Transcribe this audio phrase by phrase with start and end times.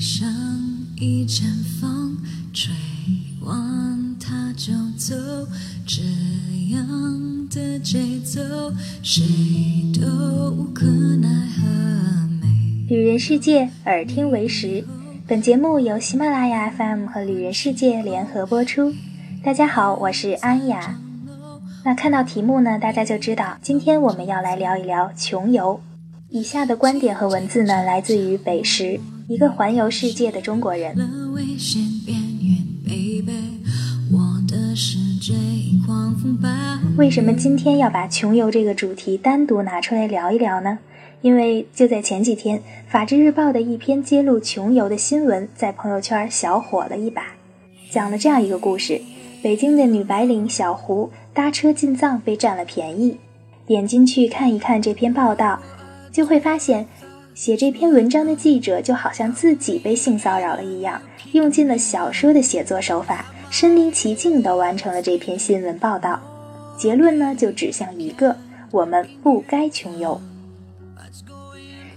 [0.00, 0.26] 像
[0.96, 1.46] 一阵
[1.78, 2.16] 风，
[2.54, 2.72] 吹
[3.42, 5.14] 完它就走。
[5.86, 6.00] 这
[6.74, 8.40] 样的节奏，
[9.02, 9.22] 谁
[10.00, 11.66] 都无可奈何。
[12.88, 14.82] 旅人世界，耳听为实。
[15.26, 18.94] 本节目由喜马拉雅 FM 和旅人世界联合播出。
[19.42, 20.98] 大家好，我是安雅。
[21.84, 25.82] 那看到题目呢，大家就知道今天我们要来聊一聊穷游。
[26.30, 28.98] 以下的观点和文字呢，来自于北石，
[29.30, 30.92] 一个环游世界的中国人。
[36.96, 40.80] 为什么今天要把穷游这个主题单独拿出来聊一聊呢？
[41.20, 42.58] 因为就在前几天，
[42.88, 47.22] 《法制日报》的一篇揭露穷游的新闻在朋友圈小火了一把，
[47.88, 49.00] 讲了这样一个故事：
[49.44, 53.16] 北京的女白领小胡搭车进藏被占了便宜，
[53.64, 55.60] 点进去看一看这篇报道。
[56.12, 56.84] 就会发现，
[57.34, 61.00] 写这篇文章的记者就好像自己被性骚扰了一样，
[61.32, 66.20] 用尽了小说的写作手法，身临其境地完成了这篇新闻报道。
[66.76, 68.36] 结论呢，就指向一个：
[68.70, 70.20] 我们不该穷游。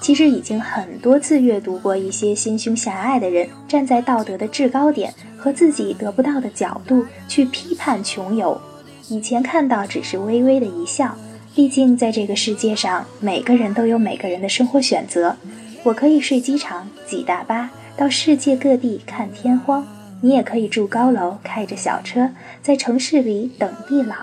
[0.00, 8.60] 其实已经很多次阅读过一些心胸狭隘的人站在道德的制高点和自己得不到的角度去批判穷游，
[9.08, 11.16] 以前看到只是微微的一笑。
[11.60, 15.36] 毕竟，在这个世界上，每个人都有每个人的生活选择。
[15.82, 19.86] 我可以睡机场、挤大巴到世界各地看天荒，
[20.22, 22.30] 你也可以住高楼、开着小车
[22.62, 24.14] 在城市里等地老，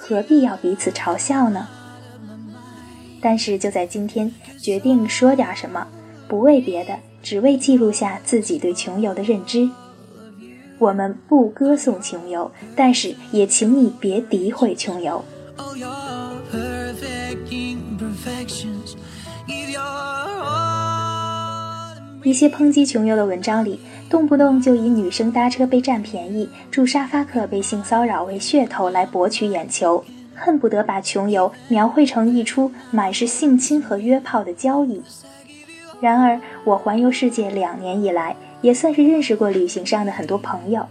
[0.00, 1.68] 何必要彼此嘲笑呢？
[3.20, 5.86] 但是，就在今天，决定说点什么，
[6.26, 9.70] 不为别的，只为记录下自己对穷游的认知。
[10.80, 15.24] 我们不歌颂穷游，但是也请你别诋毁穷游。
[22.24, 30.04] 一些抨击穷游的文章里，动不动就以女生搭车被占便宜、住沙发客被性骚扰为噱头来博取眼球，
[30.34, 35.02] 恨不得把穷游描绘成一出满是性侵和约炮的交易。
[36.00, 40.86] 然而，我环游世界两年以来，也算是认识过旅行上的很多朋友，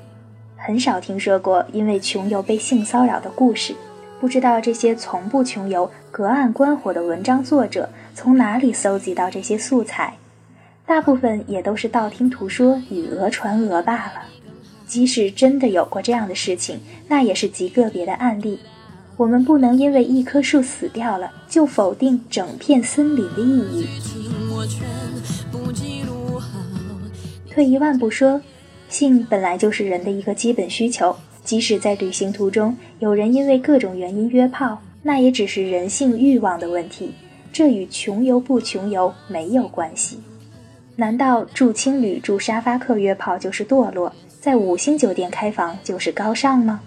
[0.57, 3.73] 很少听说过因为穷游被性骚扰的故事。
[4.22, 10.16] 不知道这些从不穷游、隔岸观火的文章作者从哪里搜集到这些素材，
[10.86, 14.22] 大部分也都是道听途说以讹传讹罢了。
[14.86, 18.59] 即使真的有过这样的事情，那也是极个别的案例。
[19.18, 23.88] 我们不能因为一棵树死掉了，就否定整片森林的意义。
[27.50, 28.40] 退一万步说，
[28.88, 31.16] 性本来就是人的一个基本需求。
[31.51, 37.12] 即使在旅行途中，有人因为各种原因约炮，那也只是人性欲望的问题，
[37.51, 40.22] 这与穷游不穷游没有关系。
[40.95, 46.79] 难道住青旅、住沙发客约炮就是堕落，在五星酒店开房就是高尚吗？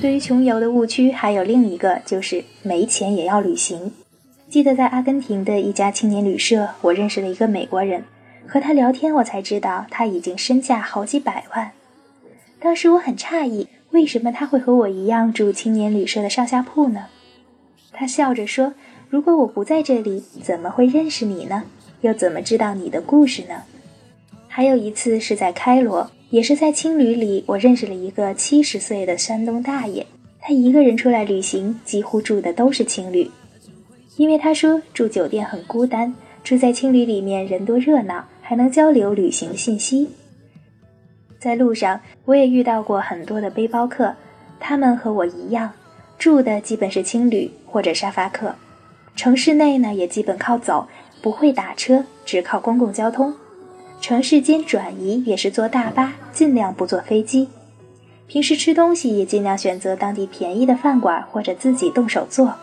[0.00, 3.92] 对于穷游的误区，还有另一个，就是没钱也要旅行。
[4.52, 8.04] 记得在阿根廷的一家青年旅社，我认识了一个美国人，
[8.46, 11.70] 和他聊天，我才知道他已经身价好几百万。
[12.60, 17.06] 当时我很诧异，为什么他会和我一样住青年旅社的上下铺呢？
[17.92, 18.74] 他笑着说
[19.08, 21.64] ：“如果我不在这里，怎么会认识你呢？
[22.02, 23.62] 又怎么知道你的故事呢？”
[24.48, 30.06] 还有一次是在开罗，也是在青旅里，我认识了一个七十岁的山东大爷，
[30.42, 33.30] 他一个人出来旅行，几乎住的都是青旅。
[34.16, 36.14] 因为他说住酒店很孤单，
[36.44, 40.10] 住在青旅里面人多热闹，还能交流旅行信息。
[41.38, 44.14] 在路上，我也遇到过很多的背包客，
[44.60, 45.72] 他们和我一样，
[46.18, 48.54] 住的基本是青旅或者沙发客。
[49.16, 50.86] 城市内呢，也基本靠走，
[51.20, 53.34] 不会打车，只靠公共交通。
[54.00, 57.48] 城市间转移也是坐大巴，尽量不坐飞机。
[58.26, 62.54] 平时吃东西也尽量选择当地便宜的饭馆，或者自己动手做。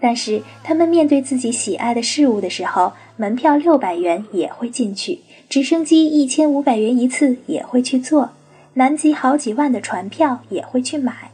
[0.00, 8.30] 但是他们面对自己喜爱的事物的时候，门票六百元也会进去，直升机一千五百元一次也会去坐，
[8.74, 11.30] 南极好几万的船票也会去买。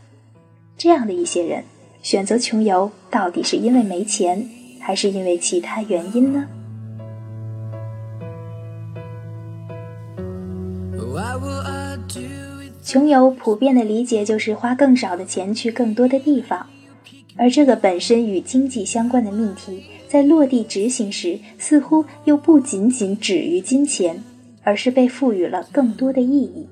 [0.79, 1.65] 这样的一些人
[2.03, 4.49] 选择穷游，到底是因为没钱，
[4.81, 6.47] 还是因为其他原因呢？
[12.85, 16.67] 穷游普遍的理解就是花更少的钱去更多的地方。
[17.37, 24.23] 而这个本身与经济相关的命题，在落地执行时，似乎又不仅仅止于金钱，
[24.63, 26.67] 而是被赋予了更多的意义。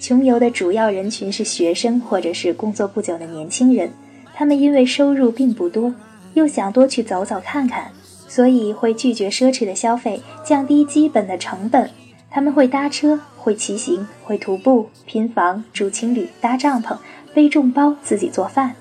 [0.00, 3.90] 穷游的主要人群是学生或者是工作不久的年轻人，
[4.34, 5.94] 他们因为收入并不多，
[6.34, 7.90] 又想多去走走看看，
[8.28, 11.90] 所以会拒绝奢侈的消费，降低基本的成本。
[12.30, 16.98] 他们会搭车，会骑行，会徒步，拼房，住青旅，搭帐篷，
[17.32, 18.74] 背重包，自己做饭，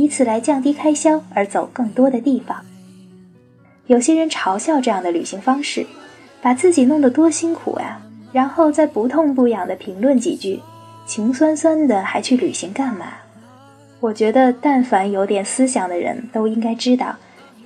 [0.00, 2.64] 以此来降低开销而走更多的地方。
[3.86, 5.84] 有些人嘲笑这样的旅行方式，
[6.40, 8.00] 把自己弄得多辛苦呀，
[8.32, 10.62] 然后再不痛不痒的评论几句，
[11.04, 13.08] 情酸酸的还去旅行干嘛？
[14.00, 17.16] 我觉得，但凡有点思想的人都应该知道，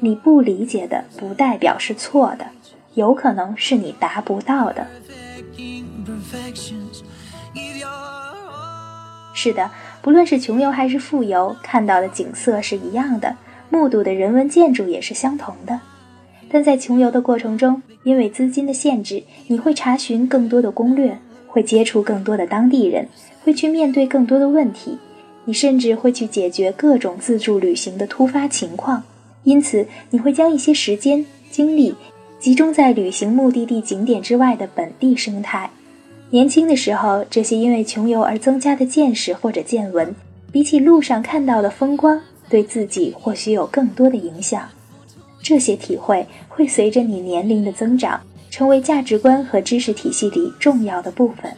[0.01, 2.47] 你不理解的不代表是错的，
[2.95, 4.85] 有可能是你达不到的。
[9.33, 9.71] 是的，
[10.05, 13.35] 不论是穷游还是富游，看到的景色是一样的，
[13.71, 15.81] 目睹的人文建筑也是相同的。
[16.51, 21.17] 但在穷游的过程中，因为资金的限制，你会查询更多的攻略，
[21.47, 23.09] 会接触更多的当地人，
[23.45, 24.99] 会去面对更多的问题。
[25.47, 29.03] 你甚至会去解决各种自助旅行的突发情况，
[29.45, 31.95] 因此你会将一些时间精力
[32.39, 35.71] 集中在旅行目的地景点之外的本地生态。
[36.31, 40.15] 年轻的时候，这些因为穷游而增加的见识或者见闻，
[40.51, 44.69] 比起路上看到的风光，对自己或许有更多的影响。
[45.41, 51.55] 这些体会会随着你年龄的增长，成为价值观和知识体系里重要的部分。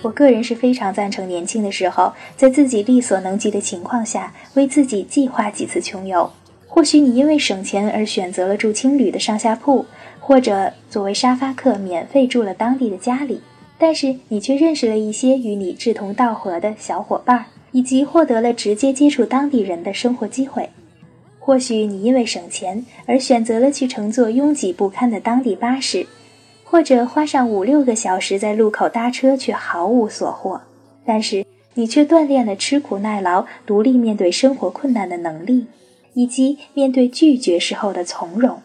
[0.00, 6.30] 我个人是非常赞成年轻的时候，在自己力所能及的情况下，为自己计划几次穷游。
[6.68, 9.84] 或许你因为省钱而选择了住青旅的上下铺，
[10.20, 13.40] 或者作为沙发客免费住了当地的家里，
[13.76, 20.68] 但是你却认识了一些与你志同道合的小伙伴，以及获得了直接接触当地人的生活机会。
[21.40, 26.06] 或许你因为省钱而选择了去乘坐拥挤不堪的当地巴士。
[26.70, 30.60] 或者花上五六个小时在路口搭车，却毫无所获。
[31.06, 35.64] 但是你却锻炼了吃苦耐劳、独立面对生活困难的能力，
[36.18, 38.60] 以及面对拒绝时候的从容。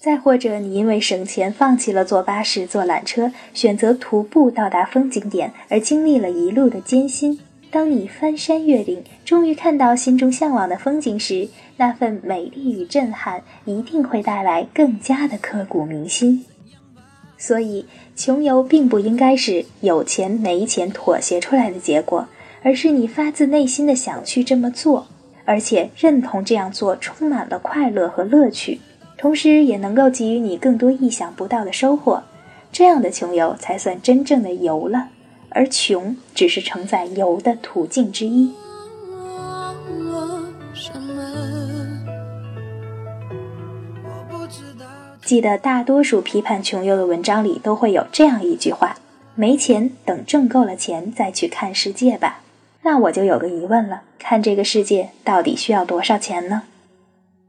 [0.00, 7.38] 再或者，你因为省钱放弃了坐巴士、坐缆车，选择徒步到达风景点，而经历了一路的艰辛。
[7.70, 16.44] 当你翻山越岭，终于看到心中向往的风景时，那份美丽与震撼一定会带来更加的刻骨铭心。
[17.36, 17.86] 所以，
[18.16, 22.26] 穷游并不应该是有钱没钱妥协出来的结果，
[22.64, 25.06] 而是你发自内心的想去这么做，
[25.48, 28.80] 而且认同这样做充满了快乐和乐趣，
[29.16, 32.22] 同时也能够给予你更多意想不到的收获。
[32.70, 35.08] 这样的穷游才算真正的游了，
[35.48, 38.52] 而穷只是承载游的途径之一。
[45.24, 48.96] 记得大多数批判穷游的文章里都会有这样一句话
[49.34, 52.42] ：“没钱，等挣够了钱再去看世界吧。”
[52.82, 56.62] 那我就有个疑问了：看这个世界到底需要多少钱呢？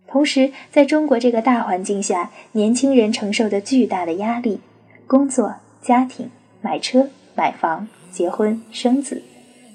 [0.07, 4.59] 同时，在中国这个大环境下，年轻人承受着巨大的压力，
[5.05, 6.31] 工作、家庭、
[6.61, 9.21] 买车、买房、结婚、生子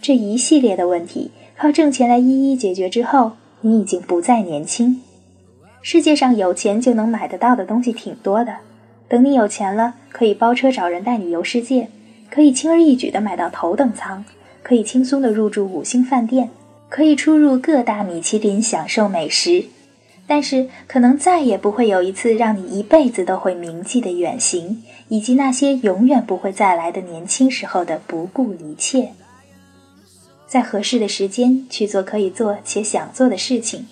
[0.02, 5.00] 这一系列的问题，靠挣钱来一一解决之后，你已经不再年轻。
[5.80, 8.56] 世界上有钱就能买得到的东西挺多的，
[9.08, 11.88] 等你有钱了，可以包车找人带你游世界，
[12.28, 14.24] 可以轻而易举的买到头等舱，
[14.64, 16.50] 可以轻松的入住五星饭店，
[16.88, 19.66] 可以出入各大米其林享受美食，
[20.26, 29.12] 但是可能再也不会有一次让你一辈子都会铭记的远行，以及那些永远不会再来的年轻时候的不顾一切，
[30.48, 33.86] 在合适的时间去做可以做且想做的事情。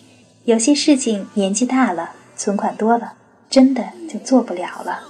[0.45, 3.12] 有些事情年纪大了，存款多了，
[3.50, 5.00] 真的就做不了了。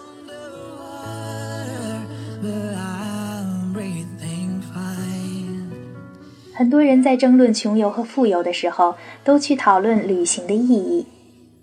[6.54, 8.94] 很多人在争论穷游和富游的时候，
[9.24, 11.06] 都去讨论旅行的意义。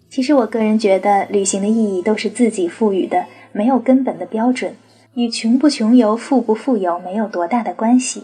[0.10, 4.76] 其实我个人觉得，旅行的意义都是自己赋予的，没有根本的标准，
[5.14, 8.24] 与穷不穷游、富不富游没有多大的关系。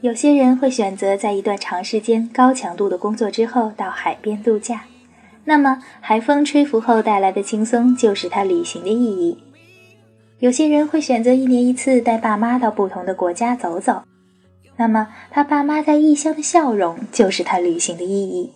[0.00, 4.84] 有些人会选择在一段长时间、高强度的工作之后到海边度假，
[5.44, 9.38] 那么海风吹拂后带来的轻松就是他旅行的意义。
[10.38, 14.02] 有些人会选择一年一次带爸妈到不同的国家走走，
[14.76, 18.50] 那么他爸妈在异乡的笑容就是他旅行的意义。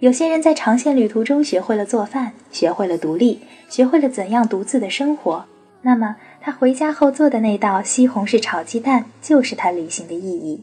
[0.00, 5.46] 有些人在长线旅途中学会了做饭，学会了独立，学会了怎样独自的生活，
[5.82, 6.16] 那么。
[6.46, 10.62] 他回家后做的那道西红柿炒鸡蛋，就是他旅行的意义。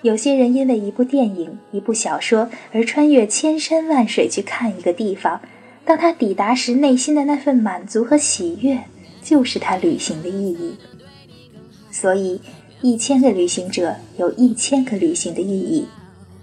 [0.00, 5.42] 有些人因为一部电影、一部小说而穿越千山万水去看一个地方，
[5.84, 8.78] 当他抵达时，内心的那份满足和喜悦，
[9.22, 10.78] 就是他旅行的意义。
[11.90, 12.40] 所以，
[12.82, 15.86] 一千个旅行者有一千个旅行的意义。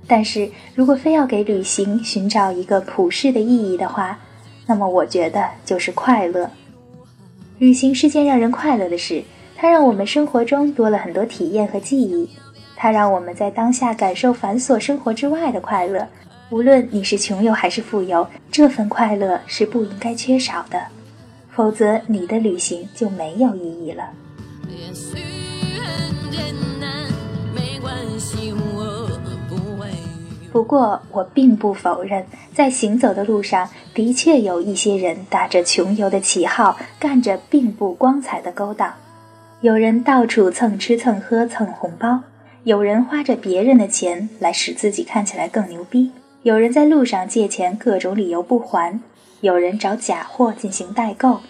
[0.08, 4.18] 但是如果非要给旅行寻找一个普世的意义的话，
[4.66, 6.50] 那么我觉得就是快乐。
[7.60, 9.24] 旅行是件让人快乐的事，
[9.56, 12.30] 它让我们生活中多了很多体验和记忆，
[12.76, 16.08] 它让我们在当下感受繁琐生活之外的快乐。
[16.50, 20.82] 无论你是穷游还是富游，这份快乐是不应该缺少的，
[21.52, 24.10] 否则你的旅行就没有意义了。
[30.52, 38.92] 不过，我并不否认，在行走的路上，的确有一些人打着穷游的旗号，干着并不光彩的勾当。
[39.62, 42.22] 有人到处蹭吃蹭喝蹭红包，
[42.64, 49.00] 有人花着别人的钱来使自己看起来更牛逼，有人在路上借钱，各种理由不还，
[49.42, 51.42] 有人找假货进行代购。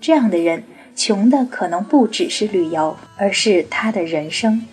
[0.00, 4.66] 这样的人，穷的可能不只是旅游，而是他的人生。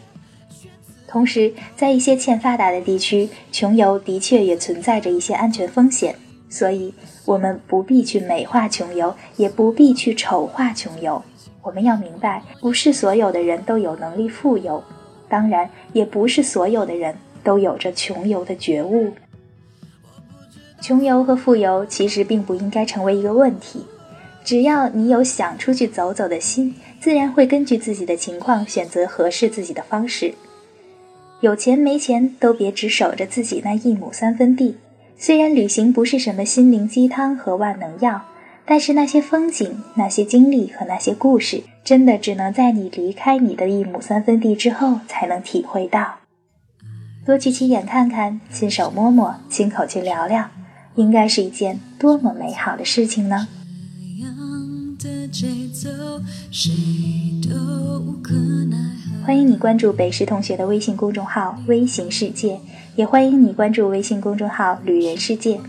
[1.08, 6.16] 同时，在一些欠发达的地区，穷游的确也存在着一些安全风险，
[6.50, 6.94] 所以
[7.26, 11.22] 我们不必去美化穷游，也不必去丑化穷游。
[11.62, 14.82] 我们要明白，不是所有的人都有能力富游，
[15.28, 19.12] 当然，也不是所有的人都有着穷游的觉悟。
[20.80, 23.86] 穷游和富游其实并不应该成为一个问题，
[24.44, 30.34] 只要你有想出去走走的心，自然会根据自己的情况选择合适自己的方式。
[31.42, 34.78] 有钱没钱都别只守着自己那一亩三分地。
[35.18, 38.24] 虽然旅行不是什么心灵鸡汤和万能药，
[38.66, 46.16] 但是那些风景、那些经历和那些故事，真的只能在你离开你的一亩三分地之后才能体会到。
[47.24, 50.50] 多去亲眼看看，亲手摸摸，亲口去聊聊，
[50.96, 53.48] 应该是一件多么美好的事情呢？
[59.26, 62.60] 欢迎你关注北师同学的微信公众号微型世界
[62.96, 65.60] 也欢迎你关注微信公众号旅人世界。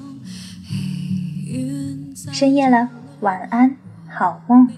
[2.33, 3.77] 深夜了晚安
[4.09, 4.69] 好梦。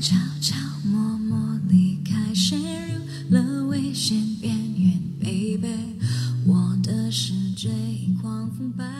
[0.00, 5.98] 悄悄默默离开陷入了危险边缘 baby
[6.46, 8.97] 我的世界已狂风暴